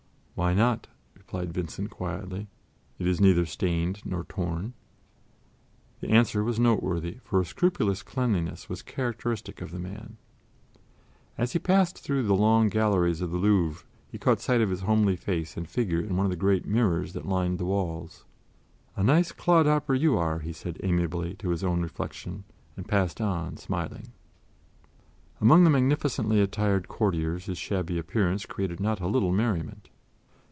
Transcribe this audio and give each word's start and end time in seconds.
"Why 0.33 0.55
not?" 0.55 0.87
replied 1.13 1.53
Vincent 1.53 1.91
quietly; 1.91 2.47
"it 2.97 3.05
is 3.05 3.21
neither 3.21 3.45
stained 3.45 4.01
nor 4.03 4.23
torn." 4.23 4.73
The 5.99 6.09
answer 6.09 6.43
was 6.43 6.59
noteworthy, 6.59 7.19
for 7.23 7.39
a 7.39 7.45
scrupulous 7.45 8.01
cleanliness 8.01 8.67
was 8.67 8.81
characteristic 8.81 9.61
of 9.61 9.69
the 9.69 9.77
man. 9.77 10.17
As 11.37 11.53
he 11.53 11.59
passed 11.59 11.99
through 11.99 12.23
the 12.23 12.33
long 12.33 12.69
galleries 12.69 13.21
of 13.21 13.29
the 13.29 13.37
Louvre 13.37 13.85
he 14.07 14.17
caught 14.17 14.41
sight 14.41 14.61
of 14.61 14.71
his 14.71 14.81
homely 14.81 15.15
face 15.15 15.55
and 15.55 15.69
figure 15.69 16.01
in 16.01 16.17
one 16.17 16.25
of 16.25 16.31
the 16.31 16.35
great 16.35 16.65
mirrors 16.65 17.13
that 17.13 17.27
lined 17.27 17.59
the 17.59 17.65
walls. 17.65 18.25
"A 18.95 19.03
nice 19.03 19.31
clodhopper 19.31 19.93
you 19.93 20.17
are!" 20.17 20.39
he 20.39 20.53
said 20.53 20.79
amiably 20.81 21.35
to 21.35 21.49
his 21.49 21.63
own 21.63 21.83
reflection, 21.83 22.45
and 22.75 22.87
passed 22.87 23.21
on, 23.21 23.57
smiling. 23.57 24.07
Among 25.39 25.65
the 25.65 25.69
magnificently 25.69 26.41
attired 26.41 26.87
courtiers 26.87 27.45
his 27.45 27.59
shabby 27.59 27.99
appearance 27.99 28.47
created 28.47 28.79
not 28.79 28.99
a 29.01 29.07
little 29.07 29.31
merriment. 29.31 29.87